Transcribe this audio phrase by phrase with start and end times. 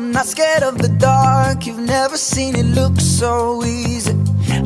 [0.00, 1.66] I'm not scared of the dark.
[1.66, 4.16] You've never seen it look so easy.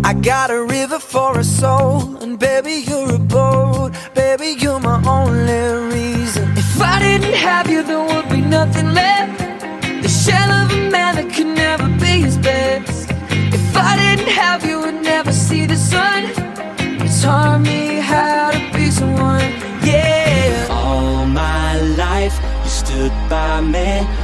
[0.05, 3.91] I got a river for a soul, and baby, you're a boat.
[4.15, 6.45] Baby, you're my only reason.
[6.57, 9.41] If I didn't have you, there would be nothing left.
[10.05, 13.11] The shell of a man that could never be his best.
[13.59, 16.29] If I didn't have you, I'd never see the sun.
[17.03, 19.51] You taught me how to be someone,
[19.83, 20.69] yeah.
[20.71, 24.24] All my life, you stood by me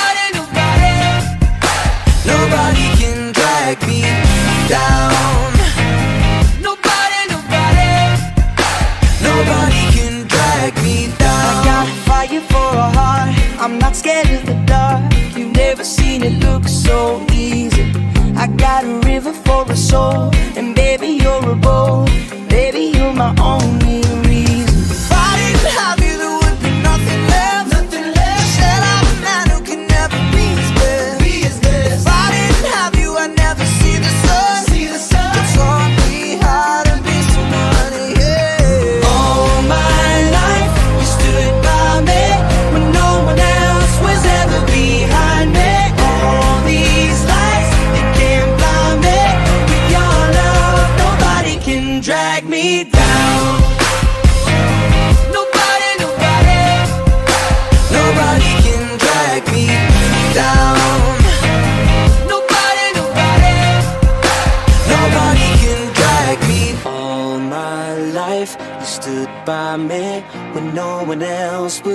[2.25, 4.01] nobody can drag me
[4.67, 5.51] down.
[6.61, 7.91] Nobody, nobody,
[9.21, 11.45] nobody can drag me down.
[11.51, 13.35] I got fire for a heart.
[13.59, 15.01] I'm not scared of the dark.
[15.35, 17.83] You've never seen it look so easy.
[18.35, 22.09] I got a river for a soul, and baby you're a boat.
[22.49, 23.80] Baby you're my only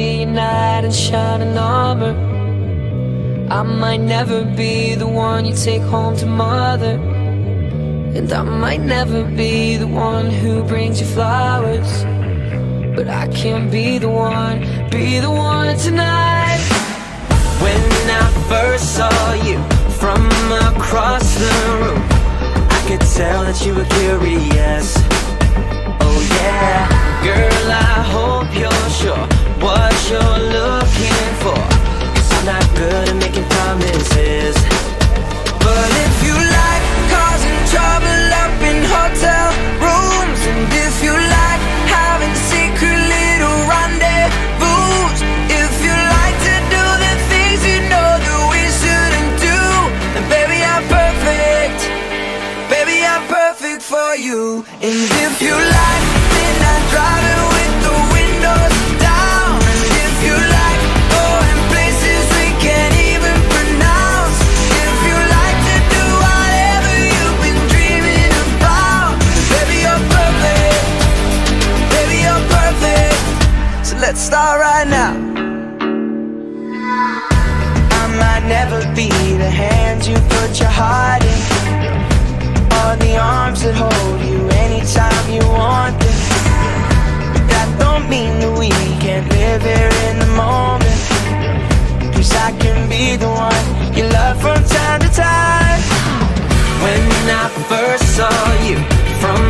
[0.00, 2.14] be a knight shining armor.
[3.58, 6.94] I might never be the one you take home to mother.
[8.16, 11.90] And I might never be the one who brings you flowers.
[12.96, 14.58] But I can be the one,
[14.96, 16.62] be the one tonight.
[17.64, 17.82] When
[18.22, 19.58] I first saw you
[20.00, 20.22] from
[20.70, 22.02] across the room,
[22.76, 24.86] I could tell that you were curious.
[26.06, 26.80] Oh yeah,
[27.28, 31.60] girl, I hope you're sure what you're looking for.
[32.16, 34.56] Cause I'm not good at making promises.
[35.60, 39.46] But if you like causing trouble up in hotel
[39.84, 41.62] rooms, and if you like
[41.92, 48.62] having secret little rendezvous, if you like to do the things you know that we
[48.80, 49.60] shouldn't do,
[50.16, 51.78] then baby I'm perfect,
[52.72, 54.64] baby I'm perfect for you.
[54.80, 54.96] And
[55.28, 55.69] if you
[80.10, 81.40] you put your heart in.
[82.80, 86.18] Or the arms that hold you anytime you want them.
[87.32, 90.98] But that don't mean that we can't live here in the moment.
[92.14, 95.80] Cause I can be the one you love from time to time.
[96.82, 97.02] When
[97.42, 98.34] I first saw
[98.66, 98.78] you
[99.22, 99.40] from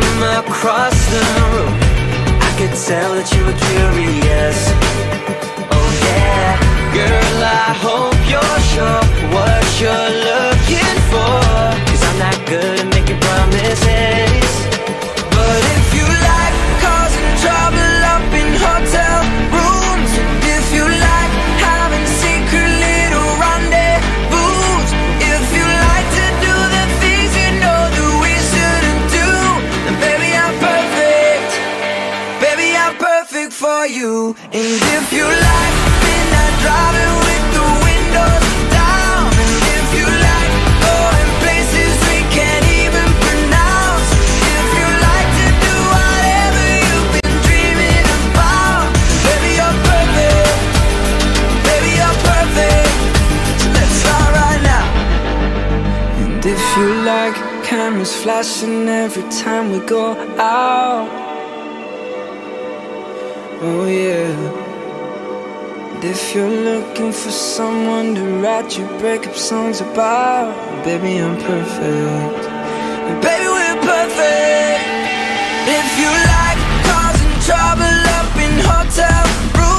[0.41, 1.73] across the room,
[2.47, 4.57] I could tell that you were curious.
[5.73, 6.49] Oh yeah,
[6.93, 9.01] girl, I hope you're sure
[9.33, 10.30] what you're looking
[59.91, 61.09] go out,
[63.61, 64.31] oh yeah.
[65.93, 70.55] And if you're looking for someone to write your breakup songs about,
[70.85, 72.43] baby, I'm perfect.
[73.09, 74.81] And baby, we're perfect.
[75.79, 79.23] If you like causing trouble up in hotel
[79.57, 79.70] rooms,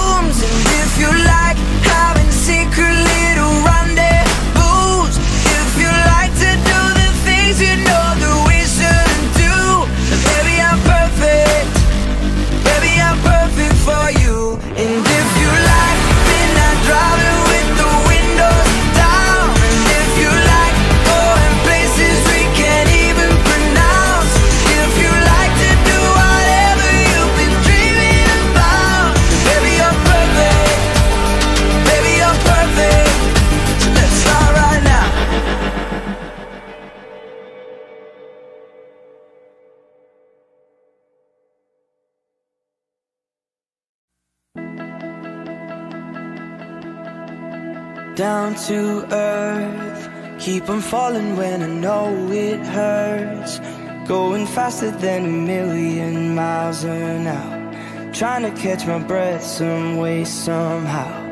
[48.14, 53.59] Down to earth, keep on falling when I know it hurts.
[54.07, 58.12] Going faster than a million miles an hour.
[58.12, 61.23] Trying to catch my breath some way, somehow.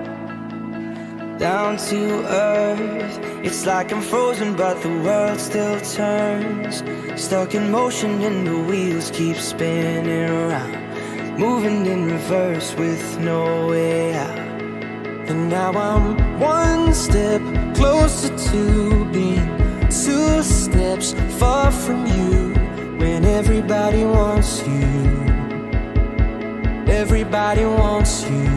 [1.36, 6.82] Down to earth, it's like I'm frozen, but the world still turns.
[7.22, 11.38] Stuck in motion, and the wheels keep spinning around.
[11.38, 14.38] Moving in reverse with no way out.
[15.28, 17.42] And now I'm one step
[17.74, 19.46] closer to being
[19.90, 22.54] two steps far from you.
[22.98, 24.80] When everybody wants you,
[26.88, 28.49] everybody wants you.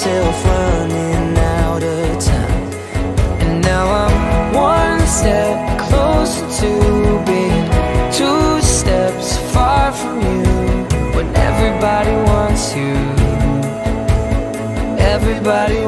[0.00, 2.72] Myself running out of time,
[3.42, 7.66] And now I'm one step closer to being
[8.10, 10.86] two steps far from you.
[11.14, 12.94] When everybody wants you,
[14.98, 15.79] everybody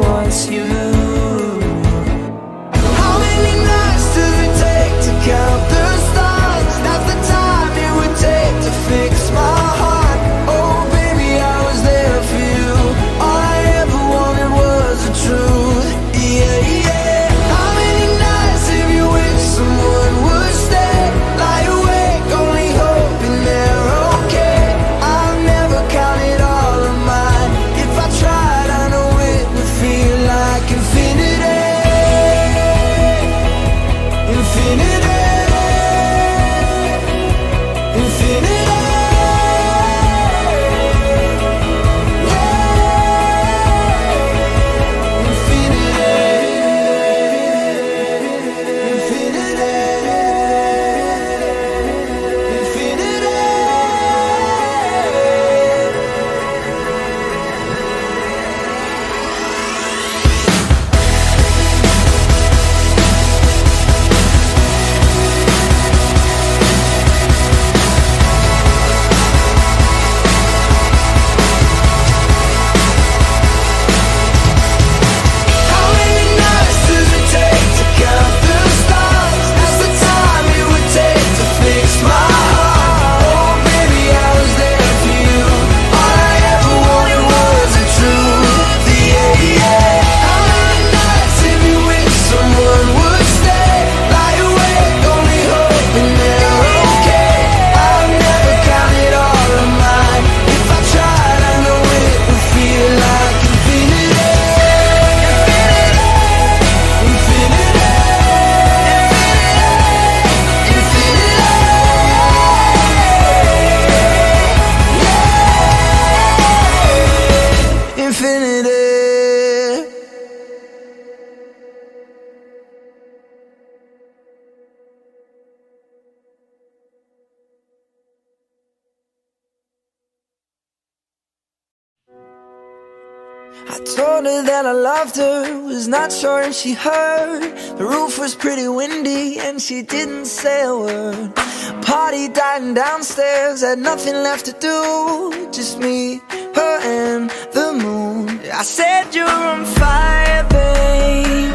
[134.66, 137.42] I loved her, was not sure if she heard.
[137.78, 141.34] The roof was pretty windy and she didn't say a word.
[141.82, 145.50] Party dying downstairs, had nothing left to do.
[145.50, 146.20] Just me,
[146.54, 148.40] her, and the moon.
[148.52, 151.54] I said, You're on fire, babe.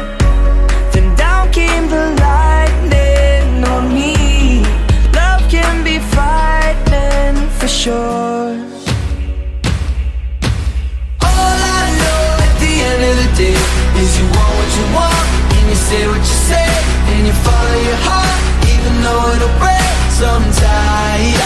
[0.92, 4.62] Then down came the lightning on me.
[5.14, 8.67] Love can be frightening for sure.
[15.68, 16.70] You say what you say
[17.12, 18.40] and you follow your heart
[18.72, 21.36] even though it'll break sometimes.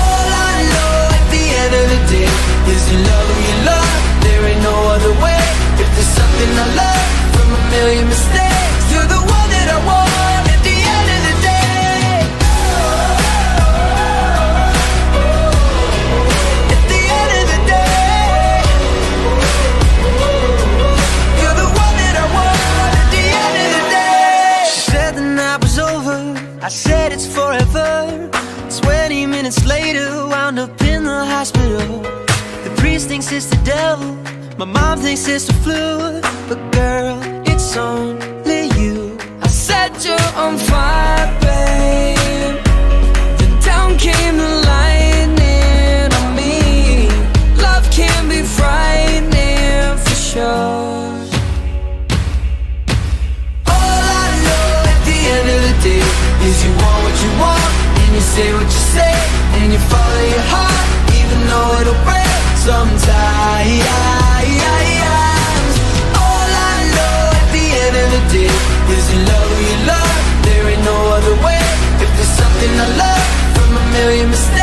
[0.00, 2.30] All I know at the end of the day
[2.72, 3.31] is you love.
[33.02, 34.14] Priest thinks it's the devil.
[34.58, 36.20] My mom thinks it's the flu.
[36.48, 39.18] But girl, it's only you.
[39.42, 42.62] I said you're on fire, babe.
[43.38, 47.08] Then down came the lightning on me.
[47.60, 51.10] Love can be frightening for sure.
[53.66, 56.06] All I know at the end of the day
[56.46, 59.14] is you want what you want and you say what you say
[59.58, 60.86] and you follow your heart
[61.18, 62.21] even though it'll break
[62.62, 63.82] sometimes.
[66.14, 68.54] All I know at the end of the day
[68.94, 70.14] is you love who you love.
[70.46, 71.62] There ain't no other way.
[72.04, 73.24] If there's something I love
[73.56, 74.61] from a million mistakes.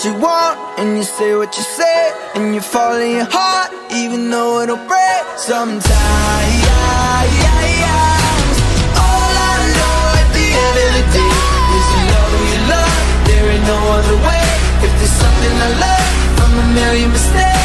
[0.00, 4.30] What you want and you say what you say and you follow your heart even
[4.30, 5.84] though it'll break sometimes.
[8.96, 11.36] All I know at the end of the day
[11.76, 12.96] is you love you love.
[13.28, 14.48] There ain't no other way.
[14.86, 17.59] If there's something I love from a million mistakes,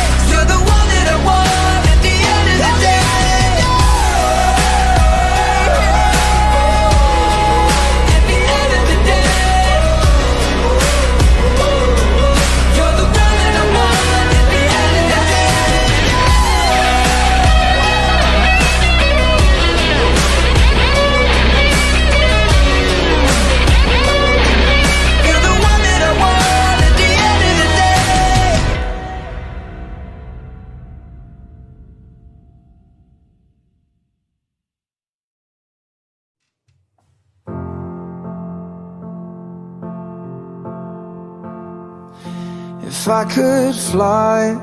[43.05, 44.57] If I could fly,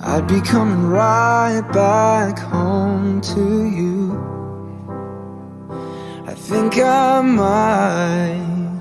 [0.00, 4.16] I'd be coming right back home to you.
[6.26, 8.80] I think I might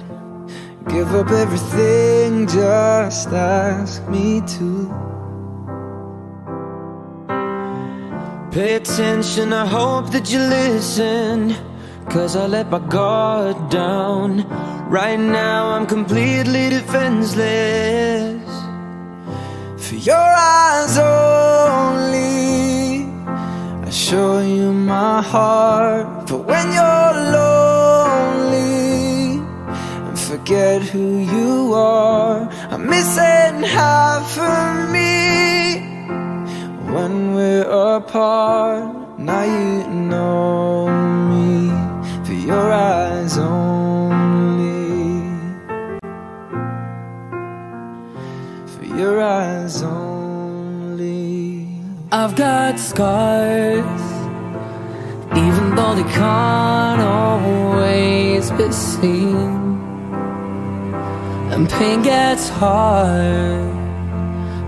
[0.87, 4.87] give up everything, just ask me to.
[8.53, 11.53] Pay attention, I hope that you listen.
[12.09, 14.76] Cause I let my guard down.
[14.89, 18.41] Right now, I'm completely defenseless.
[19.75, 22.31] For your eyes only,
[23.85, 26.27] I show you my heart.
[26.29, 28.61] But when you're lonely
[30.07, 35.81] and forget who you are, I'm missing half of me.
[36.93, 40.87] When we're apart, now you know
[41.27, 41.71] me.
[42.25, 43.76] For your eyes only.
[49.17, 51.67] Your eyes only.
[52.11, 54.01] I've got scars,
[55.43, 59.49] even though they can't always be seen.
[61.51, 63.73] And pain gets hard,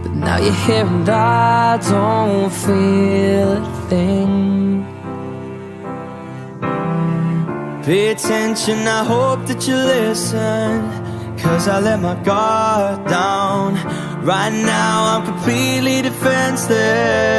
[0.02, 4.32] but now you're here and I don't feel a thing.
[7.86, 10.74] Pay attention, I hope that you listen.
[11.38, 14.09] Cause I let my guard down.
[14.22, 17.39] Right now, I'm completely defenseless.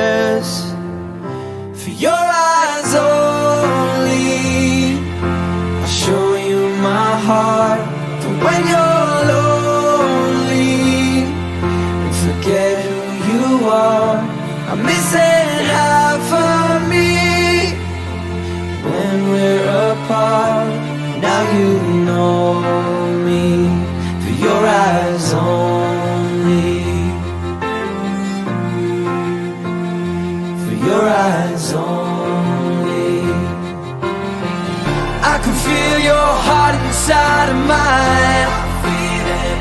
[37.11, 38.49] Inside of mine.
[38.55, 39.59] I feel it,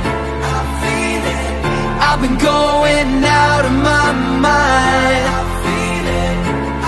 [0.54, 1.48] I feel it.
[2.08, 4.08] I've been going out of my
[4.48, 5.26] mind.
[5.38, 6.38] I feel it,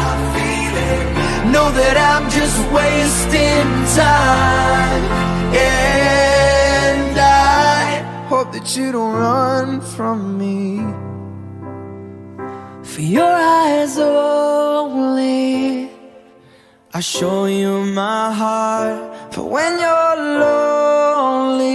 [0.06, 1.06] I feel it.
[1.54, 3.70] Know that I'm just wasting
[4.06, 5.04] time.
[5.56, 10.62] And I hope that you don't run from me.
[12.84, 15.32] For your eyes only.
[16.94, 19.11] I show you my heart.
[19.36, 21.72] But when you're lonely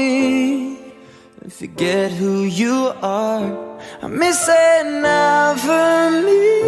[1.46, 3.78] and Forget who you are.
[4.02, 6.60] I'm missing out for me.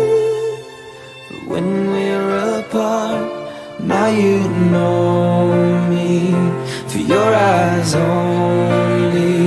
[1.28, 4.38] But when we're apart, Now you
[4.70, 6.32] know me
[6.86, 9.37] for your eyes only.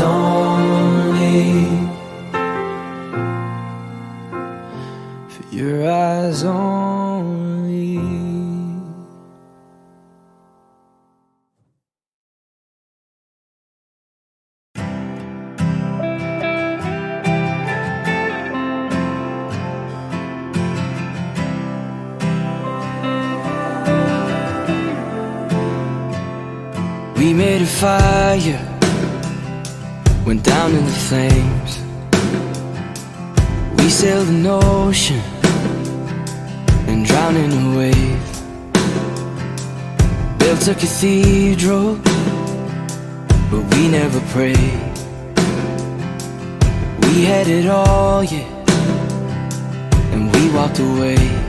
[0.00, 0.27] Eyes
[40.78, 41.96] cathedral,
[43.50, 44.56] but we never prayed.
[47.02, 48.46] We had it all, yeah,
[50.12, 51.47] and we walked away.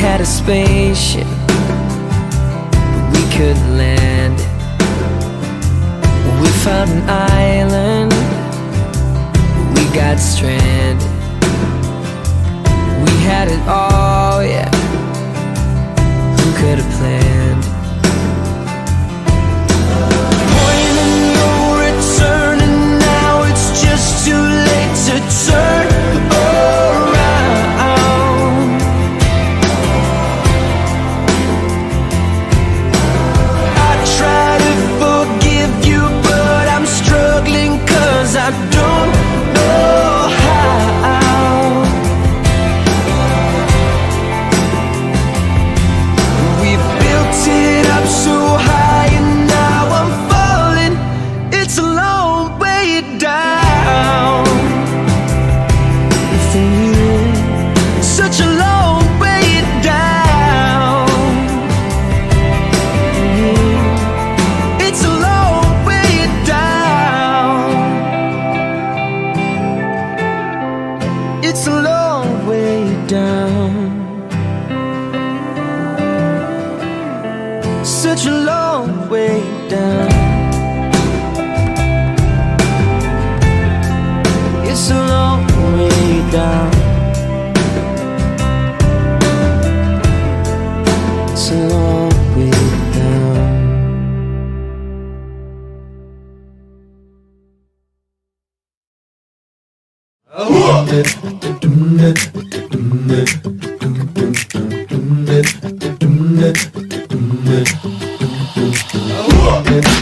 [0.00, 1.26] Had a spaceship
[3.12, 4.38] we couldn't land.
[6.40, 8.12] We found an island,
[9.76, 11.06] we got stranded.
[13.04, 14.70] We had it all, yeah.
[16.38, 17.64] Who could have planned?
[20.56, 21.52] Point of no
[21.84, 25.79] return, and now it's just too late to turn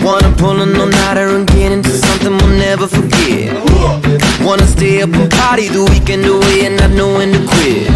[0.03, 3.55] Wanna pull on all nighter and get into something we'll never forget.
[4.43, 7.89] Wanna stay up and party the weekend away and not know when to quit.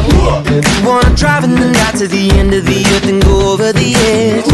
[0.85, 3.91] Wanna drive in the night to the end of the earth and go over the
[4.15, 4.47] edge.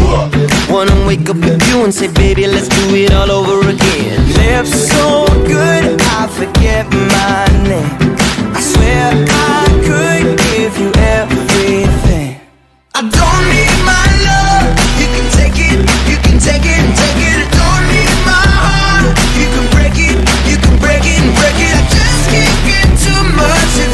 [0.69, 4.17] Wanna wake up with you and say, baby, let's do it all over again.
[4.33, 7.91] Lips so good, I forget my name.
[8.57, 12.39] I swear I could give you everything.
[12.95, 14.08] I don't need my
[23.09, 23.88] too much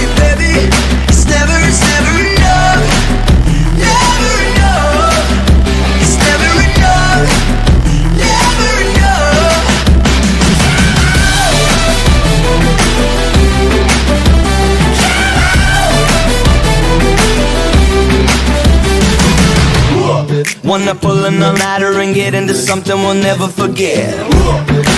[20.66, 24.18] Wanna pull an all-nighter and get into something we'll never forget.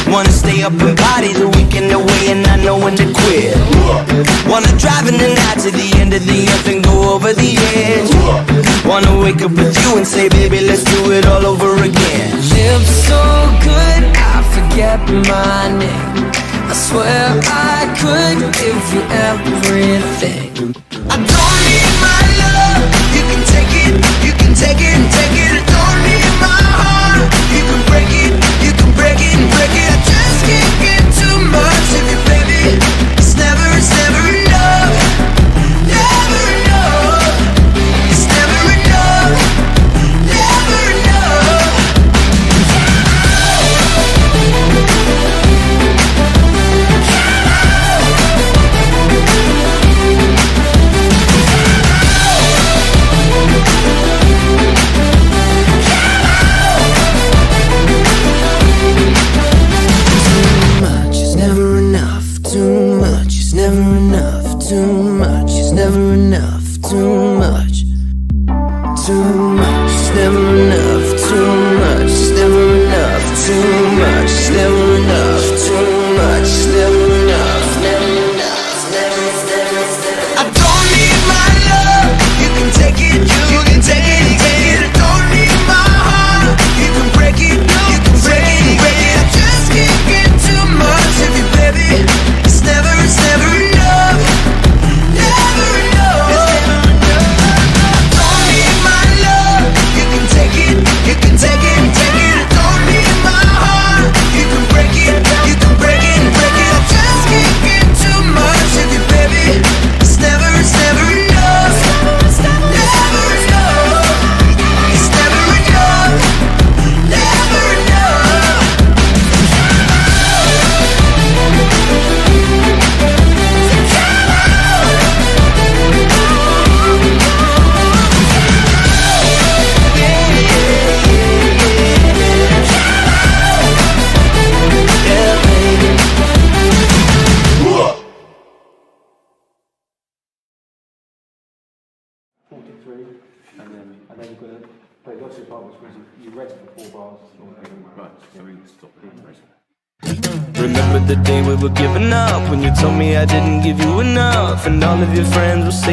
[0.08, 3.58] Wanna stay up and party the weekend away and not know when to quit.
[4.48, 7.52] Wanna drive in the night to the end of the earth and go over the
[7.84, 8.08] edge.
[8.88, 12.32] Wanna wake up with you and say, baby, let's do it all over again.
[12.56, 13.20] Live so
[13.68, 16.32] good, I forget my name.
[16.72, 20.76] I swear I could give you everything.
[21.12, 22.88] I don't need my love.
[23.12, 25.57] You can take it, you can take it take it.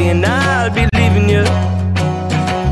[0.05, 1.45] Saying I'll be leaving you.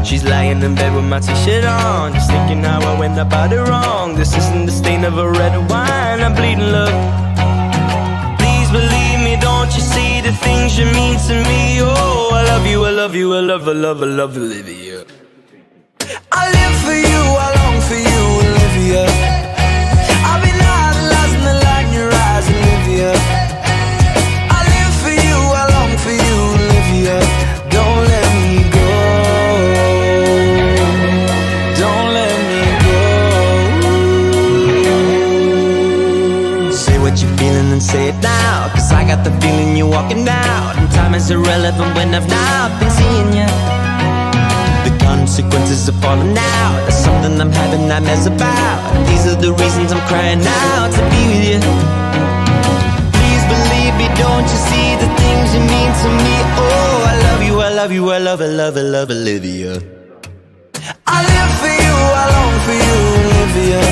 [0.05, 3.62] She's lying in bed with my t-shirt on Just thinking how I went about it
[3.68, 4.16] wrong.
[4.16, 6.97] This isn't the stain of a red wine I'm bleeding love
[8.40, 11.79] Please believe me, don't you see the things you mean to me?
[11.81, 15.05] Oh, I love you, I love you, I love, I love, I love Olivia
[16.33, 19.32] I live for you, I long for you, Olivia.
[39.12, 40.72] Got the feeling you're walking out.
[40.79, 43.51] And time is irrelevant when I've not been seeing you
[44.87, 46.77] The consequences of falling out.
[46.87, 48.79] That's something I'm having nightmares about.
[49.09, 51.61] These are the reasons I'm crying out to be with you
[53.16, 56.37] Please believe me, don't you see the things you mean to me?
[56.64, 59.72] Oh, I love you, I love you, I love, I love, I love Olivia.
[61.16, 63.83] I live for you, I long for you, Olivia.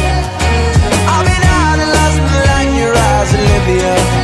[1.12, 4.19] I've been idolizing the light in your eyes, Olivia.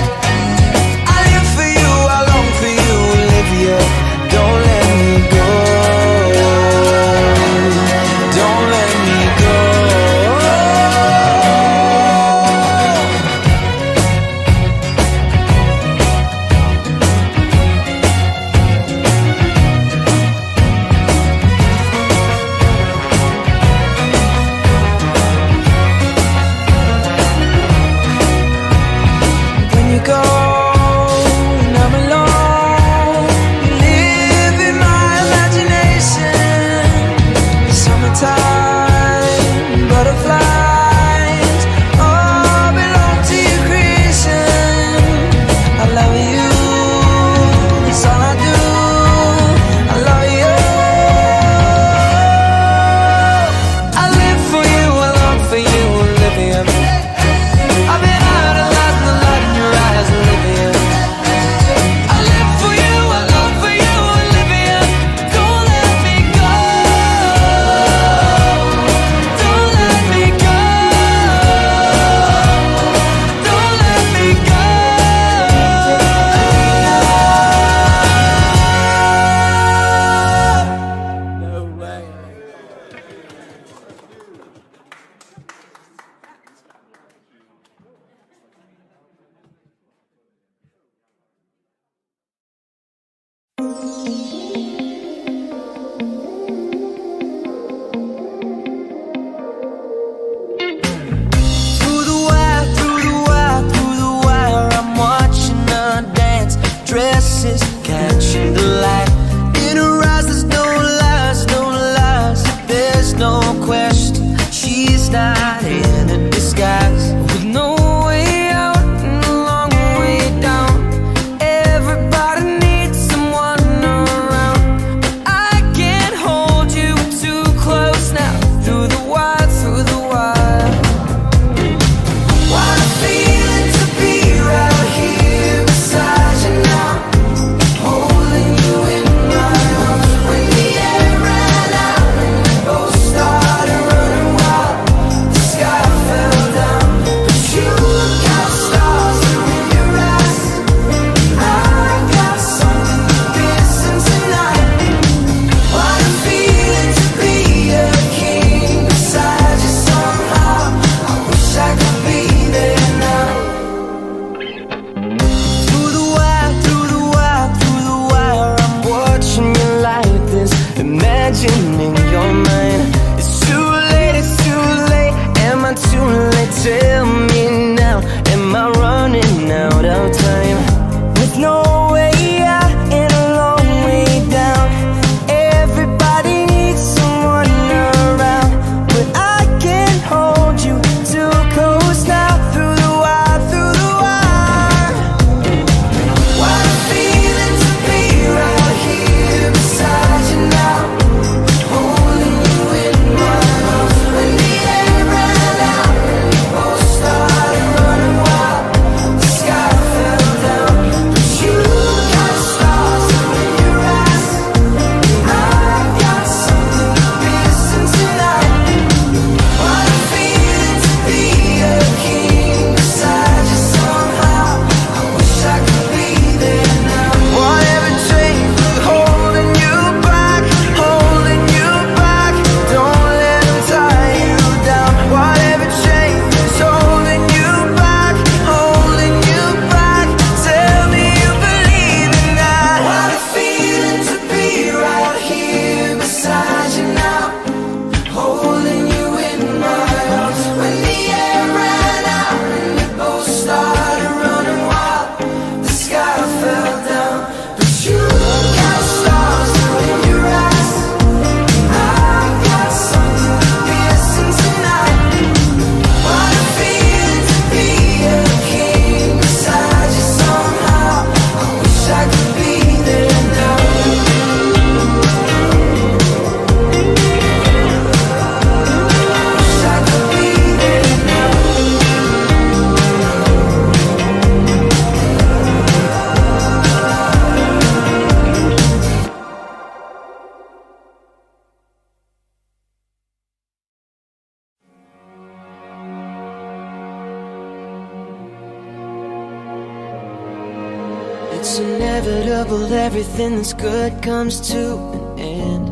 [302.87, 304.63] Everything that's good comes to
[304.97, 305.67] an end.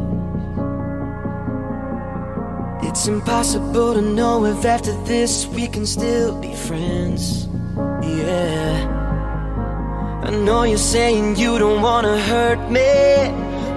[2.89, 7.47] It's impossible to know if after this we can still be friends.
[8.03, 8.73] Yeah.
[10.25, 12.95] I know you're saying you don't wanna hurt me.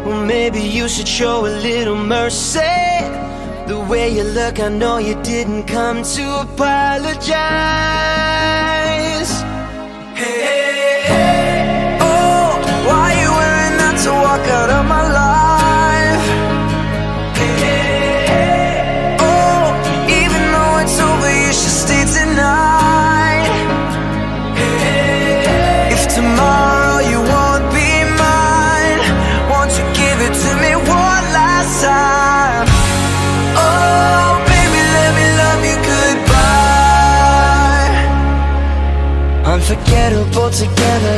[0.03, 2.87] Well, maybe you should show a little mercy.
[3.71, 7.27] The way you look, I know you didn't come to apologize.
[10.21, 10.86] Hey.
[14.45, 16.25] Out of my life?
[19.19, 19.73] Oh,
[20.19, 23.47] even though it's over, you should stay tonight.
[25.93, 27.89] If tomorrow you won't be
[28.21, 29.01] mine,
[29.49, 32.67] won't you give it to me one last time?
[33.57, 36.35] Oh, baby, let me love you goodbye.
[39.53, 41.13] Unforgettable together,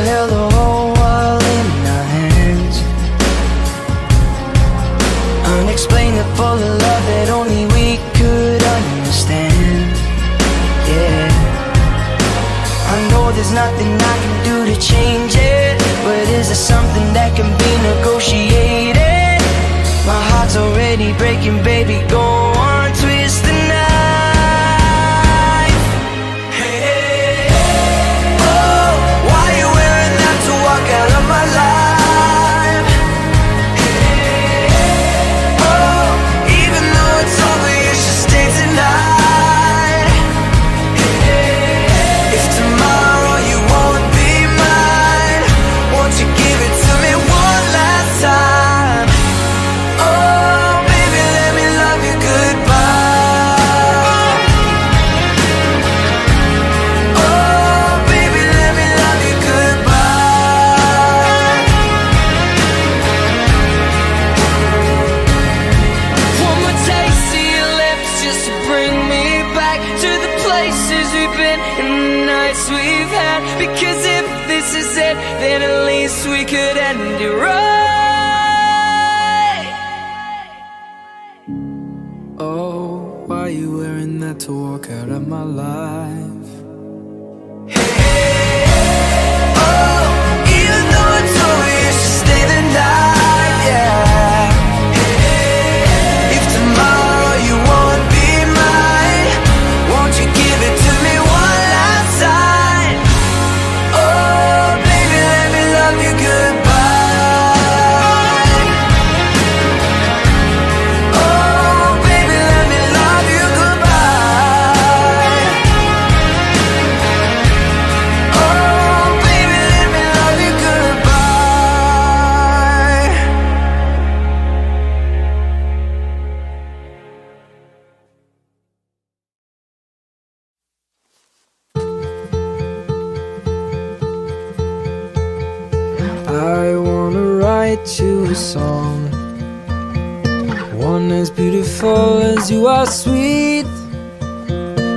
[142.60, 143.64] you are sweet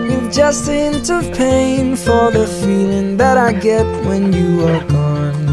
[0.08, 4.84] With just a hint of pain for the feeling that I get when you are
[4.98, 5.44] gone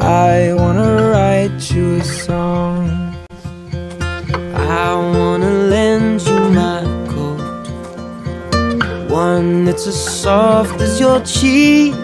[0.00, 2.88] I wanna write you a song
[4.54, 6.80] I wanna lend you my
[7.12, 7.66] coat,
[9.10, 11.94] one that's as soft as your cheek.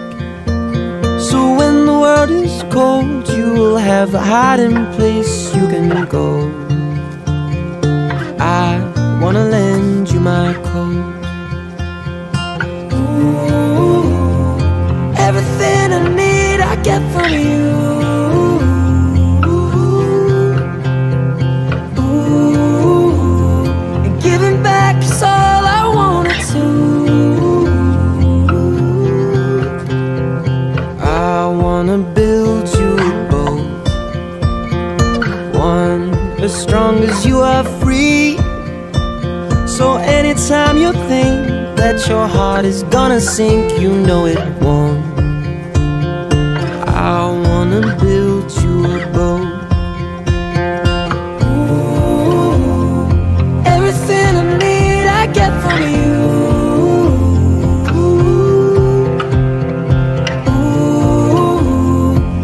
[1.29, 6.64] So when the world is cold, you will have a hiding place you can go.
[8.39, 11.03] I wanna lend you my coat.
[12.93, 14.57] Ooh,
[15.17, 17.73] everything I need, I get from you.
[24.05, 26.65] And giving back is all I wanted to.
[31.01, 33.65] I wanna build you a boat,
[35.53, 36.13] one
[36.43, 37.74] as strong as you are.
[39.77, 45.03] So anytime you think that your heart is gonna sink, you know it won't.
[46.87, 49.47] I wanna build you a boat.
[51.43, 53.09] Ooh,
[53.65, 56.15] everything I need, I get from you.
[57.97, 58.45] Ooh,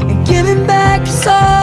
[0.09, 1.60] and giving back is all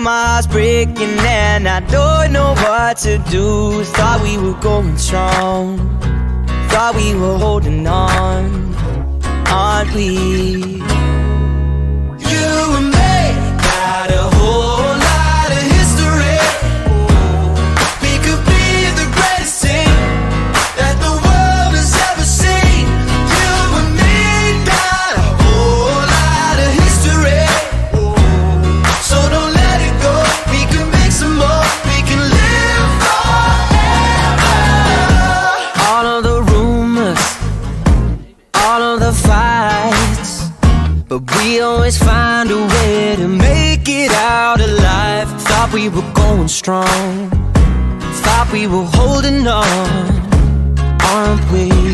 [0.00, 3.84] my heart's breaking and I don't know what to do.
[3.84, 5.78] Thought we were going strong.
[6.68, 8.74] Thought we were holding on.
[9.48, 10.87] Aren't we?
[46.48, 47.30] strong.
[48.22, 49.66] Thought we were holding on,
[51.02, 51.87] aren't we?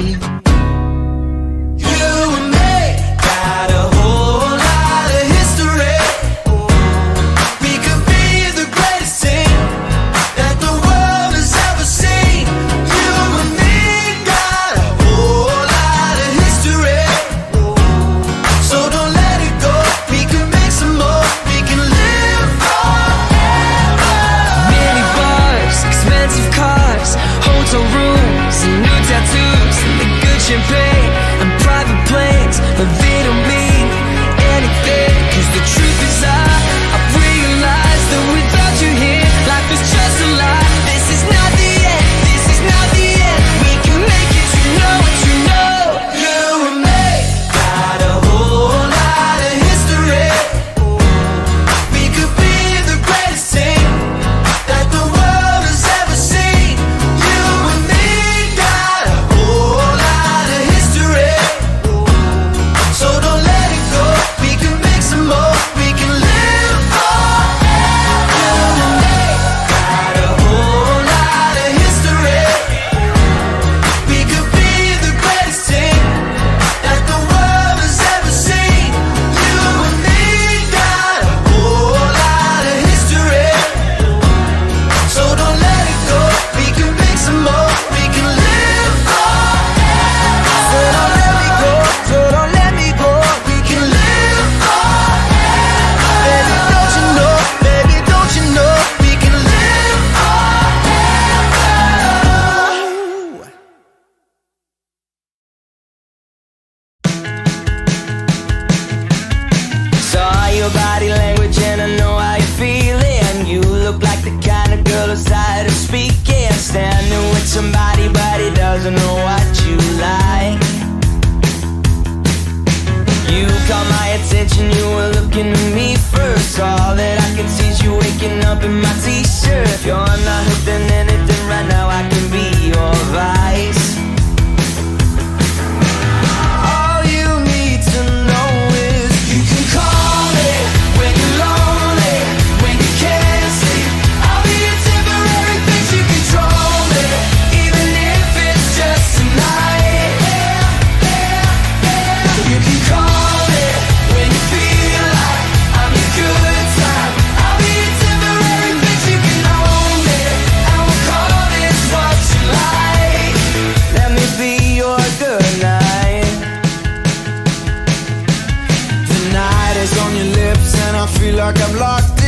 [171.44, 172.23] like I'm locked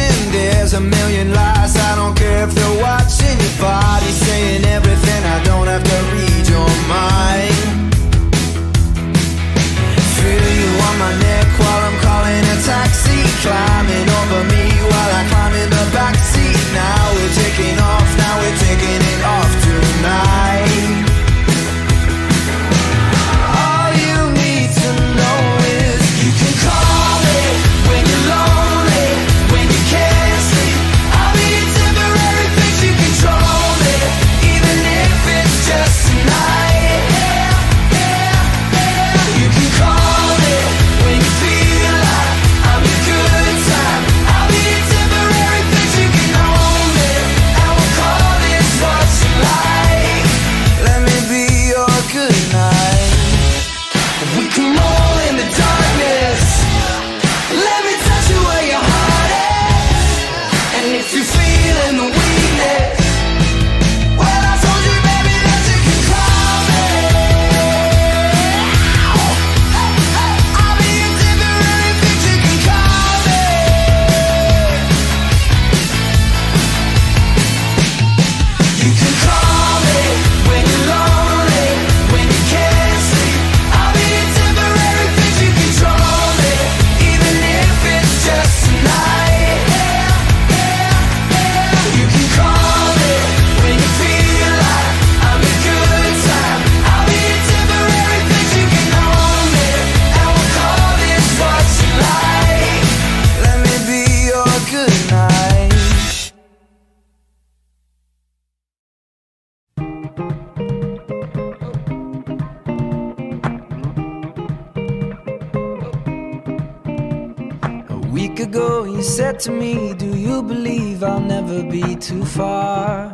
[118.37, 123.11] week ago you said to me, Do you believe I'll never be too far?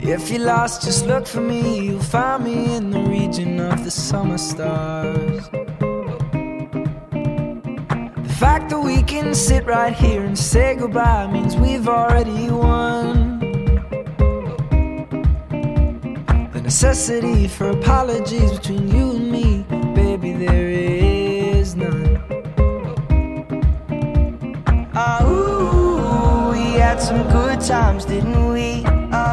[0.00, 1.86] If you're lost, just look for me.
[1.86, 5.48] You'll find me in the region of the summer stars.
[8.28, 13.38] The fact that we can sit right here and say goodbye means we've already won.
[16.52, 19.64] The necessity for apologies between you and me,
[19.94, 20.65] baby, there
[27.66, 28.84] times, didn't we?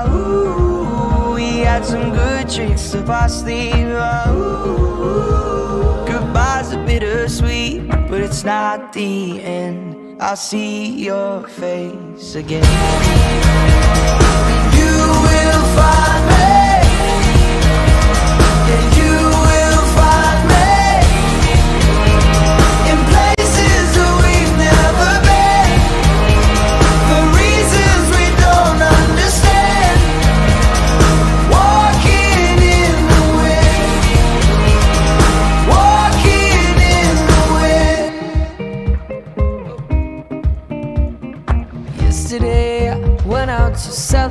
[0.10, 3.92] Ooh, we had some good tricks up our sleeve.
[3.92, 10.18] Ah, ooh, goodbye's a bittersweet, but it's not the end.
[10.20, 12.64] I'll see your face again.
[14.80, 14.96] You
[15.28, 16.50] will find me.
[18.70, 19.14] Yeah, you
[19.48, 20.63] will find me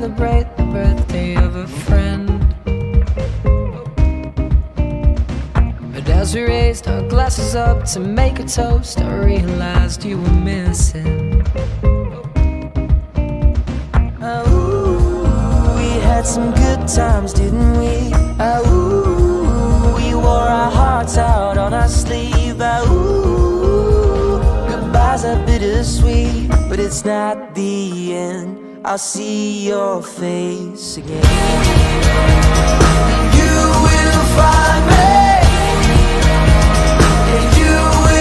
[0.02, 2.26] celebrate the birthday of a friend.
[5.94, 10.38] But as we raised our glasses up to make a toast, I realized you were
[10.42, 11.46] missing.
[14.20, 18.10] Oh, we had some good times, didn't we?
[18.40, 22.56] Oh, we wore our hearts out on our sleeve.
[22.58, 28.61] Oh, goodbyes are bittersweet, but it's not the end.
[28.84, 31.22] I'll see your face again.
[33.38, 33.54] You
[33.84, 35.06] will find me.
[37.58, 38.11] You will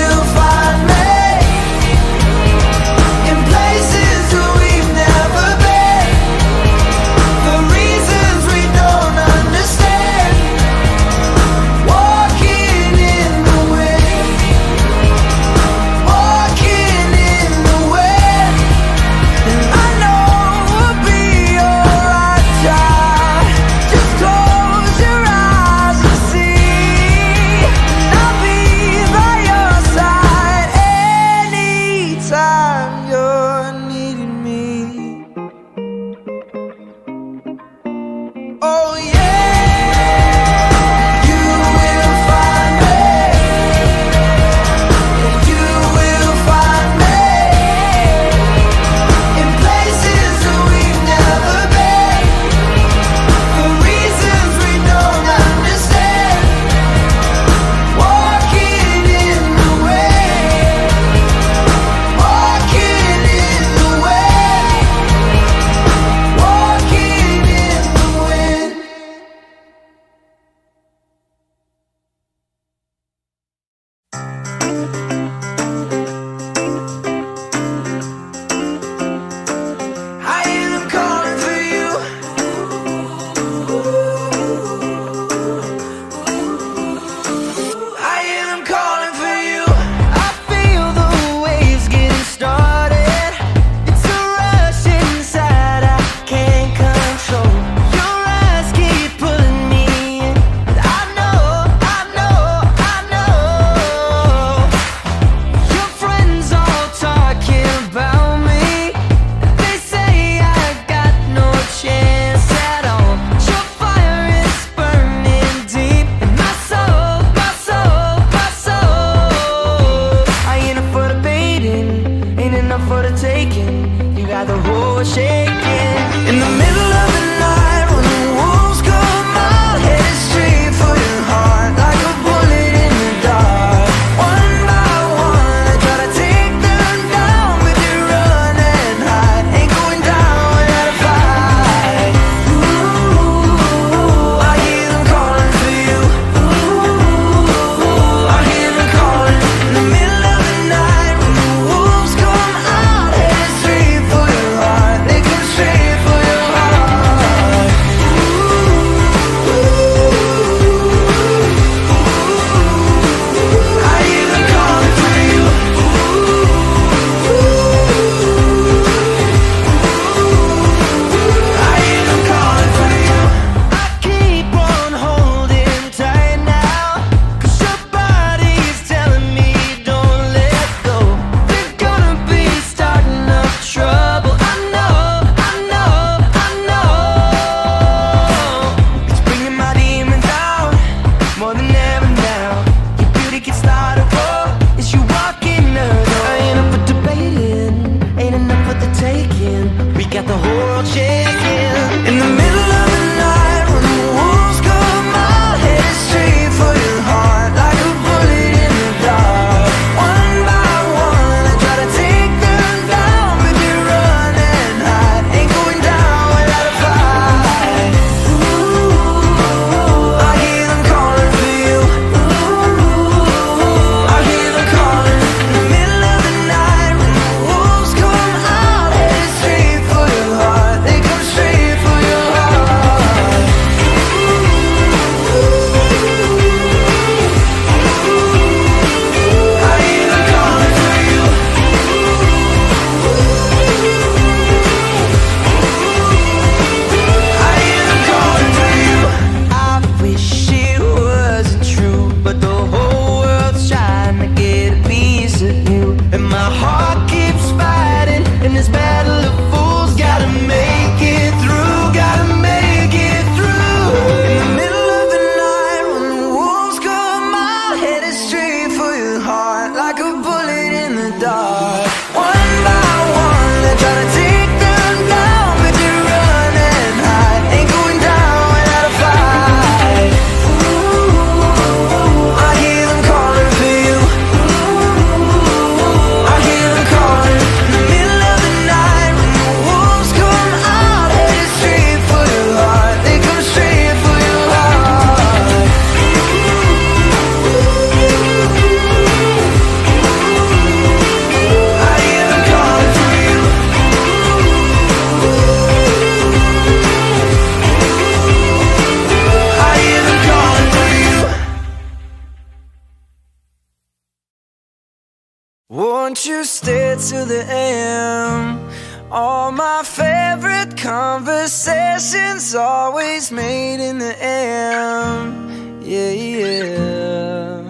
[316.24, 318.70] You stay till the AM?
[319.12, 325.82] All my favorite conversations always made in the AM.
[325.82, 327.64] Yeah, yeah.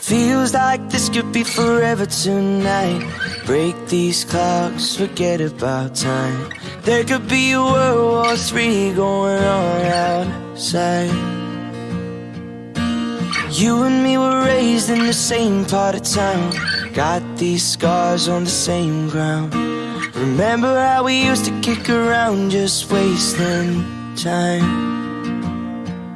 [0.00, 3.06] Feels like this could be forever tonight.
[3.46, 6.50] Break these clocks, forget about time.
[6.82, 11.47] There could be a World War III going on outside.
[13.50, 16.52] You and me were raised in the same part of town.
[16.92, 19.54] Got these scars on the same ground.
[20.14, 23.86] Remember how we used to kick around, just wasting
[24.16, 24.68] time.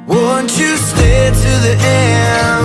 [0.06, 2.64] Won't you stay to the AM?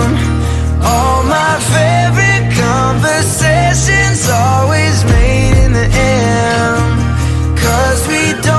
[0.82, 7.56] All my favorite conversations always made in the AM.
[7.56, 8.57] Cause we don't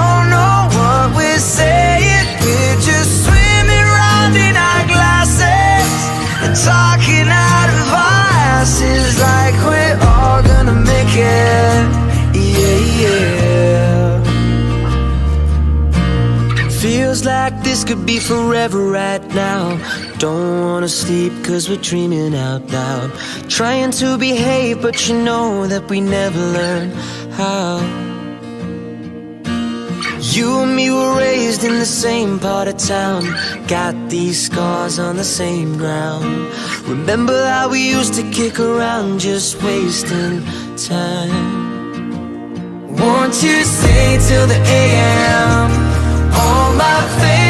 [17.90, 19.64] could be forever right now.
[20.20, 23.10] Don't wanna sleep cause we're dreaming out loud.
[23.50, 26.92] Trying to behave, but you know that we never learn
[27.40, 27.80] how.
[30.36, 33.24] You and me were raised in the same part of town.
[33.68, 36.30] Got these scars on the same ground.
[36.88, 40.46] Remember how we used to kick around, just wasting
[40.78, 41.38] time.
[43.02, 45.72] Won't you stay till the AM?
[46.42, 47.49] All my favorite